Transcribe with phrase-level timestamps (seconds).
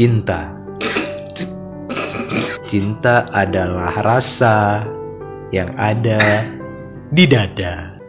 [0.00, 0.48] cinta.
[2.64, 4.80] Cinta adalah rasa
[5.52, 6.40] yang ada
[7.12, 8.00] di dada.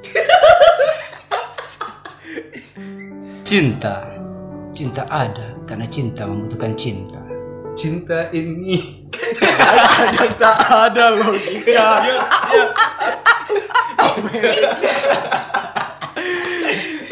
[3.43, 4.07] Cinta.
[4.71, 7.19] Cinta ada karena cinta membutuhkan cinta.
[7.75, 9.03] Cinta ini
[10.39, 12.07] tak ada logika.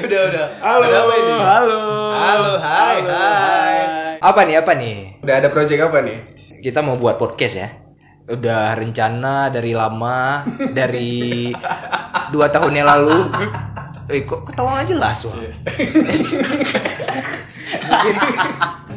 [0.08, 0.48] udah udah.
[0.64, 1.36] Halo, ini?
[1.44, 1.80] halo,
[2.16, 3.69] Halo, hai, Halo, hai.
[4.20, 5.24] Apa nih, apa nih?
[5.24, 6.20] Udah ada project apa nih?
[6.60, 7.72] Kita mau buat podcast ya.
[8.28, 10.44] Udah rencana dari lama,
[10.76, 11.56] dari
[12.36, 13.32] dua tahun yang lalu.
[14.12, 15.38] Eh, kok ketawa nggak jelas wah?
[17.70, 18.16] mungkin,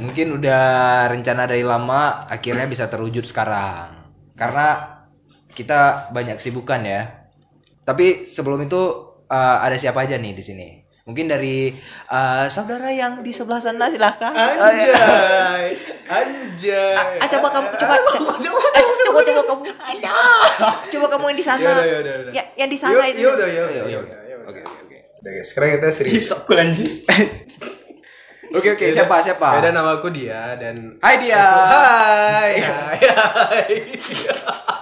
[0.03, 0.65] mungkin udah
[1.13, 3.95] rencana dari lama, akhirnya bisa terwujud sekarang.
[4.35, 4.99] Karena
[5.55, 7.30] kita banyak kesibukan ya.
[7.87, 8.83] Tapi sebelum itu
[9.30, 10.82] eh, ada siapa aja nih di sini?
[11.03, 11.75] Mungkin dari
[12.09, 14.31] eh, saudara yang di sebelah sana silahkan.
[14.31, 15.75] Anjay.
[16.07, 16.95] Anjay.
[16.95, 18.01] Ah, ah, coba kamu coba ah,
[19.03, 19.63] coba coba kamu
[20.93, 22.33] coba kamu yang di sana Yaudah, yaudah, yaudah.
[22.33, 26.15] ya yang di sana itu yaudah, yaudah, yaudah, oke oke Udah guys, sekarang kita serius.
[26.19, 26.93] Isok anjing.
[28.59, 32.53] oke oke siapa siapa Beda nama aku dia dan Hai dia Hai.
[32.61, 32.99] Hai.
[33.11, 33.75] Hai.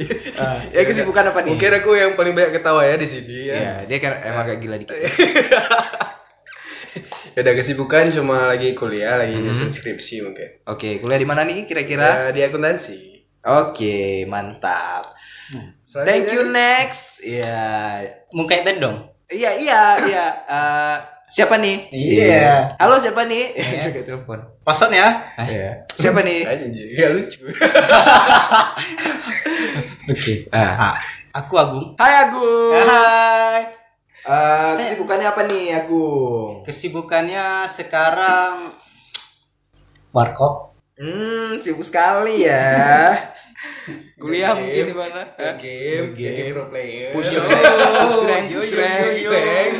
[0.40, 3.54] Ah, ya kesibukan apa nih Mungkin aku yang paling banyak ketawa ya di sini ya.
[3.54, 4.96] Iya, dia kan emang agak gila dikit.
[7.30, 9.46] Ya udah kesibukan cuma lagi kuliah, lagi Mhm.
[9.46, 10.66] nyusun skripsi mungkin.
[10.66, 12.02] Oke, kuliah di mana nih kira-kira?
[12.02, 13.22] Ya, di akuntansi.
[13.46, 15.14] Oke, mantap.
[15.86, 17.22] Soalnya Thank you next.
[17.22, 18.02] Iya.
[18.34, 19.14] Muka itu dong.
[19.30, 20.26] Iya, iya, iya.
[20.42, 20.96] Eh,
[21.30, 21.86] siapa nih?
[21.94, 22.74] Iya.
[22.82, 23.54] Halo, siapa nih?
[23.54, 23.82] Iya.
[23.94, 24.38] Pakai telepon.
[24.66, 25.30] Pason ya.
[25.38, 25.86] Iya.
[25.94, 26.42] Siapa nih?
[26.42, 27.46] Anjir, gak lucu.
[30.10, 30.50] Oke.
[30.50, 30.98] Ah.
[31.30, 31.94] Aku Agung.
[31.94, 32.74] Hai Agung.
[32.74, 33.62] Hai.
[34.20, 36.66] Eh, kesibukannya apa nih Agung?
[36.66, 38.74] Kesibukannya sekarang
[40.10, 40.69] warkop.
[41.00, 43.16] Hmm, sibuk sekali ya.
[44.20, 44.68] Kuliah Game.
[44.68, 45.20] mungkin di mana?
[45.56, 46.36] Game, Game.
[46.36, 47.08] game pro player.
[47.16, 47.64] Push rank,
[48.04, 49.72] push rank, push rank, push rank.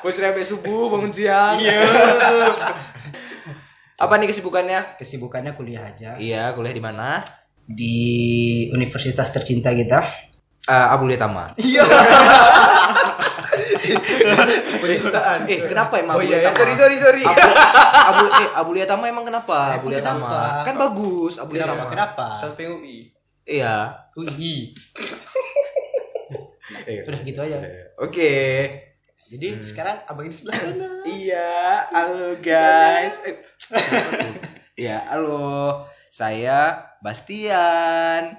[0.00, 1.60] Push rank sampai subuh bangun siang.
[1.60, 1.84] Iya.
[4.08, 4.96] Apa nih kesibukannya?
[4.98, 7.20] Kesibukannya kuliah aja Iya, kuliah di mana?
[7.64, 7.96] di
[8.72, 10.04] universitas tercinta kita.
[10.64, 11.56] Eh, Abulia Tama.
[11.56, 11.84] Iya.
[14.80, 15.44] Penistaan.
[15.44, 16.56] Eh, kenapa emang Oh iya, Abulia ya, Tama?
[16.56, 17.22] sorry sorry sorry.
[17.22, 17.40] Abu,
[18.10, 19.76] Abu, eh, Abulia Tama emang kenapa?
[19.76, 20.24] Abulia Tama.
[20.24, 20.40] kenapa?
[20.64, 21.80] Kan bagus Abulia Kenapa?
[21.80, 21.92] Tama.
[21.92, 22.24] Kenapa?
[22.34, 22.96] Sampai UI.
[23.44, 24.08] Iya.
[24.14, 24.72] Ui.
[27.04, 27.56] Udah gitu aja.
[27.98, 28.32] Oke.
[29.24, 30.86] Jadi sekarang abang di sebelah sana.
[31.16, 31.50] Iya,
[31.90, 33.20] halo guys.
[33.24, 33.36] Eh,
[34.76, 35.80] Iya, halo.
[36.08, 38.36] Saya Bastian.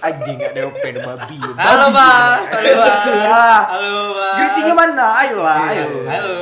[0.00, 1.38] Anjing gak ada open babi.
[1.56, 3.04] Halo Mas, halo Mas.
[3.68, 4.36] Halo Mas.
[4.36, 5.06] Greetingnya mana?
[5.24, 5.88] Ayo lah, ayo.
[6.08, 6.34] Halo.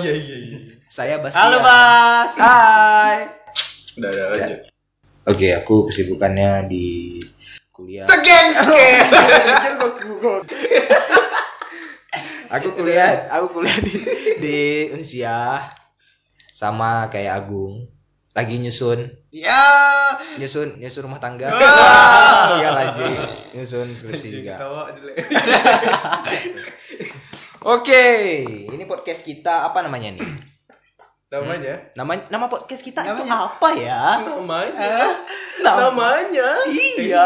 [0.00, 0.58] Iya iya iya.
[0.88, 1.40] Saya Bastian.
[1.40, 2.32] Halo Mas.
[2.40, 3.18] Hai.
[4.00, 4.60] Udah udah lanjut.
[5.22, 7.20] Oke, aku kesibukannya di
[7.70, 8.10] kuliah.
[8.10, 8.74] Gangster.
[12.52, 13.92] aku kuliah, aku kuliah di
[14.38, 14.58] di
[14.92, 15.64] Unsia
[16.52, 17.88] sama kayak Agung.
[18.32, 19.60] Lagi nyusun, Ya.
[20.40, 21.52] nyusun, nyusun rumah tangga.
[21.52, 22.56] Wah.
[22.56, 23.04] Iya lagi,
[23.52, 24.56] nyusun skripsi juga.
[27.76, 28.04] Oke,
[28.66, 30.24] ini podcast kita apa namanya nih?
[31.28, 31.74] Namanya?
[31.92, 33.52] Nama nama podcast kita itu Namanya?
[33.52, 34.02] apa ya?
[34.24, 34.92] Namanya.
[35.60, 36.48] Nama- Namanya.
[36.72, 37.24] Iya.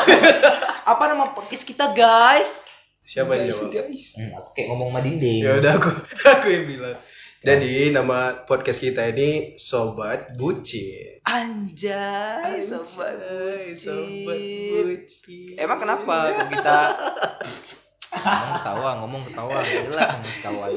[0.92, 2.64] apa nama podcast kita, guys?
[3.04, 3.68] Siapa yang jawab?
[3.70, 4.16] guys.
[4.16, 5.44] Hmm, aku kayak ngomong madinding.
[5.44, 5.92] Ya udah aku
[6.34, 6.96] aku yang bilang.
[7.44, 11.20] Jadi nama podcast kita ini Sobat Bucin.
[11.28, 14.84] Anjay, sobat Anjay, Sobat bucin.
[14.88, 15.52] Bucin.
[15.60, 16.78] Emang kenapa kok kita
[18.16, 20.72] ngomong ketawa, ngomong ketawa, jelas sama ketawa.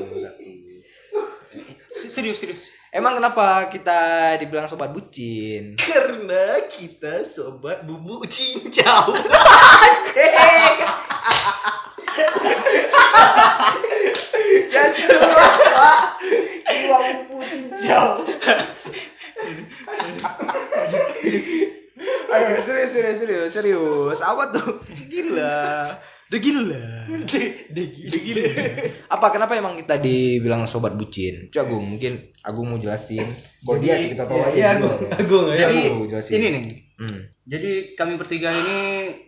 [1.88, 2.68] Serius serius.
[2.92, 5.80] Emang kenapa kita dibilang sobat bucin?
[5.80, 9.16] Karena kita sobat bumbu cincau.
[14.72, 15.37] Ya jiwa
[22.28, 24.20] Ayo serius serius serius serius.
[24.22, 24.84] Apa tuh?
[25.08, 25.96] Gila.
[26.28, 26.84] Udah gila.
[27.08, 28.52] Udah gila.
[29.08, 31.48] Apa kenapa emang kita dibilang sobat bucin?
[31.48, 32.14] Coba Agung, mungkin
[32.44, 33.24] Agung mau jelasin.
[33.64, 34.52] Kok dia sih kita tahu aja.
[34.52, 34.92] Iya, dulu.
[34.92, 35.12] Agung.
[35.16, 35.58] Agung ya.
[35.64, 35.80] Jadi
[36.36, 36.66] ini nih.
[37.00, 37.20] Hmm.
[37.48, 38.80] Jadi kami bertiga ini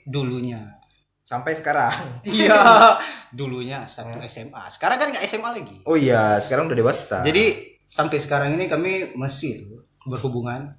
[0.04, 0.76] dulunya.
[1.24, 2.20] Sampai sekarang.
[2.28, 2.60] Iya.
[3.40, 4.68] dulunya satu SMA.
[4.68, 5.78] Sekarang kan nggak SMA lagi.
[5.88, 7.24] Oh iya, sekarang udah dewasa.
[7.24, 9.76] Jadi sampai sekarang ini kami masih itu
[10.06, 10.78] berhubungan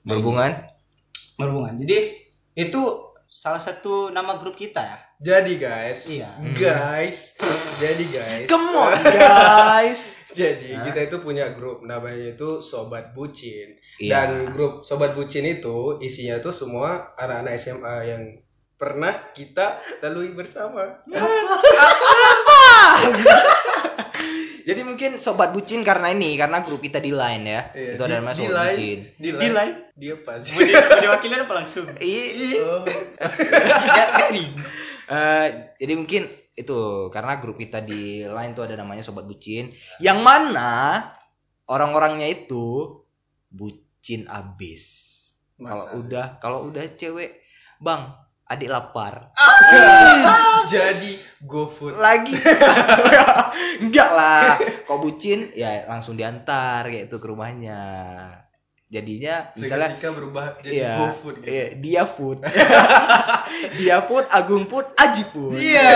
[0.00, 0.54] berhubungan
[1.34, 1.74] berhubungan.
[1.74, 1.98] Jadi
[2.54, 2.82] itu
[3.24, 4.98] salah satu nama grup kita ya.
[5.22, 6.34] Jadi guys, Iya.
[6.52, 7.38] guys,
[7.78, 8.90] jadi guys, Come on
[9.22, 10.26] guys.
[10.30, 10.82] jadi Hah?
[10.82, 13.78] kita itu punya grup namanya itu Sobat Bucin.
[13.98, 14.26] Iya.
[14.26, 18.22] Dan grup Sobat Bucin itu isinya tuh semua anak-anak SMA yang
[18.74, 21.06] pernah kita lalui bersama.
[24.62, 27.62] Jadi mungkin sobat bucin karena ini karena grup kita di line ya.
[27.72, 28.68] Iya, itu ada di- namanya di sobat line.
[28.70, 28.98] bucin.
[29.16, 29.74] Di, Di line?
[29.92, 30.40] Dia pas.
[30.40, 31.86] Mau di- mau diwakili apa langsung?
[32.62, 32.84] Oh.
[35.12, 36.22] Eh, jadi mungkin
[36.52, 36.78] itu
[37.08, 41.10] karena grup kita di line tuh ada namanya sobat bucin yang mana
[41.66, 42.96] orang-orangnya itu
[43.48, 44.82] bucin abis.
[45.56, 47.44] Kalau udah kalau udah cewek,
[47.78, 49.30] Bang, adik lapar.
[50.72, 50.91] Jadi
[51.42, 51.98] GoFood.
[51.98, 52.34] Lagi.
[53.82, 54.56] Enggak lah.
[54.84, 57.80] Kau bucin ya langsung diantar kayak itu ke rumahnya.
[58.86, 61.48] Jadinya misalnya Seketika berubah jadi Iya, GoFood gitu.
[61.48, 62.38] iya, dia food.
[63.80, 65.56] dia food, Agung food, Aji food.
[65.56, 65.88] Iya.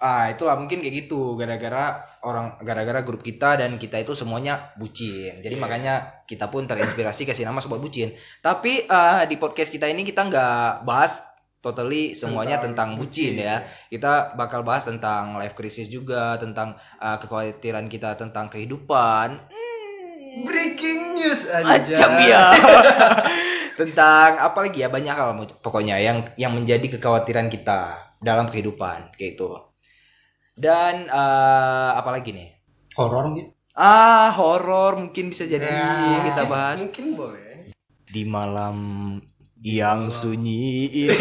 [0.00, 5.36] Ah, itulah mungkin kayak gitu gara-gara orang gara-gara grup kita dan kita itu semuanya bucin.
[5.36, 5.60] Jadi Iya.
[5.60, 5.94] makanya
[6.24, 8.08] kita pun terinspirasi kasih nama sobat bucin.
[8.40, 11.20] Tapi eh, di podcast kita ini kita nggak bahas
[11.64, 13.64] totally semuanya tentang, Tentang bucin, ya.
[13.88, 19.40] Kita bakal bahas tentang life crisis juga, tentang eh, kekhawatiran kita tentang kehidupan.
[20.44, 22.28] Breaking news Macam aja.
[22.28, 22.44] ya.
[23.80, 29.34] tentang apa lagi ya banyak hal pokoknya yang yang menjadi kekhawatiran kita dalam kehidupan kayak
[29.34, 29.50] itu.
[30.54, 32.50] Dan eh, apa lagi nih?
[32.94, 33.50] Horor gitu.
[33.74, 37.74] Ah, horor mungkin bisa jadi Ya, kita bahas Mungkin boleh.
[38.06, 38.76] di malam
[39.60, 41.08] yang sunyi.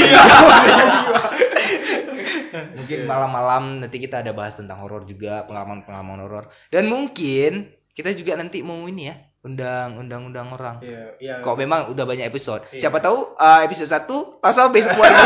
[2.54, 6.46] mungkin malam-malam nanti kita ada bahas tentang horor juga, pengalaman-pengalaman horor.
[6.70, 10.78] Dan mungkin kita juga nanti mau ini ya, undang-undang-undang orang.
[10.80, 11.36] Iya, iya.
[11.44, 12.64] Kok memang udah banyak episode.
[12.72, 12.88] Iya.
[12.88, 15.20] Siapa tahu uh, episode 1 langsung habis semuanya.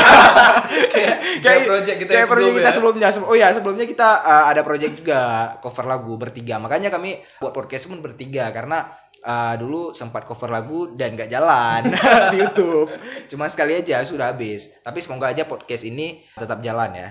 [1.45, 3.07] Kayak project kita kayak project kita sebelumnya.
[3.13, 5.19] Se- Oh ya, sebelumnya kita uh, ada project juga
[5.62, 6.57] cover lagu bertiga.
[6.57, 8.89] Makanya kami buat podcast pun bertiga karena
[9.28, 11.92] uh, dulu sempat cover lagu dan gak jalan
[12.32, 12.88] di YouTube.
[13.28, 14.80] Cuma sekali aja sudah habis.
[14.80, 17.10] Tapi semoga aja podcast ini tetap jalan ya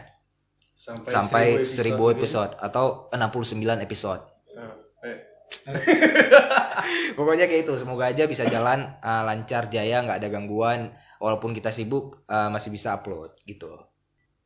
[0.76, 4.22] sampai, sampai 1000 seribu episode, atau 69 episode.
[4.44, 5.12] Sampai.
[7.16, 10.92] Pokoknya kayak itu, semoga aja bisa jalan uh, lancar jaya, nggak ada gangguan.
[11.16, 13.72] Walaupun kita sibuk, uh, masih bisa upload gitu.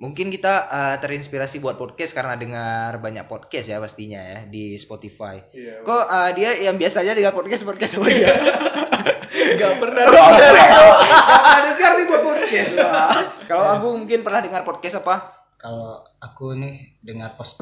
[0.00, 5.36] Mungkin kita uh, terinspirasi buat podcast karena dengar banyak podcast ya pastinya ya di Spotify.
[5.52, 5.84] Iya.
[5.84, 8.32] Kok uh, dia yang biasanya dengar podcast podcast sama dia?
[9.60, 10.04] Gak pernah.
[10.08, 12.70] Oh, Gak dengar nih buat podcast.
[13.44, 15.36] Kalau aku mungkin pernah dengar podcast apa?
[15.60, 17.60] Kalau aku nih dengar post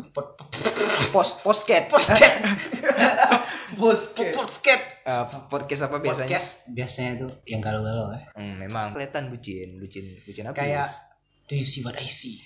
[1.10, 1.90] Post postcat.
[1.90, 2.38] podcast
[3.82, 4.34] Bosket.
[4.34, 4.84] Podcast.
[5.02, 6.26] Uh, podcast apa biasanya?
[6.38, 8.30] podcast biasanya itu yang galau-galau ya.
[8.34, 10.54] Hmm, memang kelihatan bucin, bucin, bucin apa?
[10.54, 10.86] Kayak
[11.48, 12.38] do you see what I see?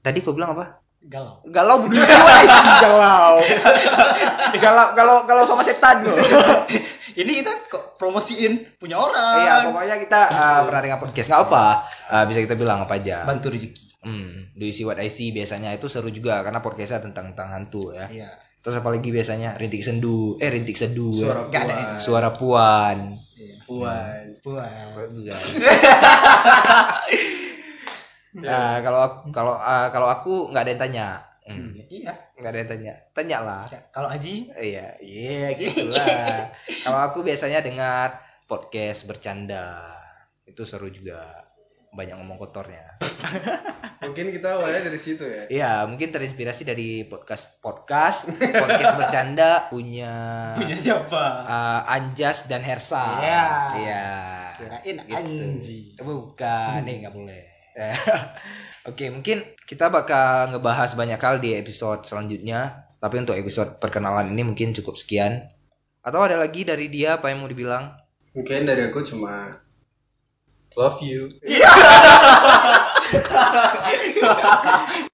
[0.00, 0.80] Tadi kau bilang apa?
[1.00, 1.40] Galau.
[1.48, 3.34] Galau bucin semua isi galau.
[4.60, 6.12] galau kalau kalau sama setan loh.
[7.20, 9.36] Ini kita kok promosiin punya orang.
[9.40, 11.66] Iya, pokoknya kita uh, pernah dengar podcast nggak apa.
[12.12, 13.24] Uh, bisa kita bilang apa aja.
[13.24, 13.84] Bantu rezeki.
[14.00, 17.48] Hmm, do you see what I see biasanya itu seru juga karena podcastnya tentang tentang
[17.48, 18.08] hantu ya.
[18.08, 18.30] Iya.
[18.60, 21.32] Terus apa lagi biasanya rintik sendu, eh rintik sedu, ya.
[21.32, 21.96] Suara Gak ada puan.
[21.96, 22.96] suara puan.
[23.40, 23.56] Iya.
[23.64, 24.24] Puan.
[24.44, 24.68] Wah.
[25.08, 25.42] Bukan.
[28.32, 31.08] Nah, kalau aku kalau uh, kalau aku nggak ada yang tanya.
[31.42, 32.14] Hmm, Iya.
[32.38, 32.92] nggak ada yang tanya.
[33.10, 33.64] Tanya lah.
[33.66, 36.46] Ya, Kalau Aji Iya, iya gitulah.
[36.86, 38.14] Kalau aku biasanya dengar
[38.46, 39.90] podcast bercanda.
[40.44, 41.42] Itu seru juga.
[41.90, 43.02] Banyak ngomong kotornya.
[44.00, 45.44] Mungkin kita awalnya dari situ ya.
[45.50, 50.14] Iya, mungkin terinspirasi dari podcast podcast podcast bercanda punya
[50.54, 51.44] punya siapa?
[51.44, 53.18] uh, Anjas dan Hersa.
[53.18, 53.44] Iya.
[53.74, 54.06] Iya.
[54.56, 55.14] Kirain Gitu.
[55.18, 55.80] Anji.
[55.98, 57.44] Bukan, nih nggak boleh.
[58.90, 62.88] Oke, mungkin kita bakal ngebahas banyak hal di episode selanjutnya.
[63.00, 65.48] Tapi untuk episode perkenalan ini mungkin cukup sekian.
[66.00, 67.96] Atau ada lagi dari dia apa yang mau dibilang?
[68.36, 69.60] Mungkin dari aku cuma
[70.76, 71.28] love you.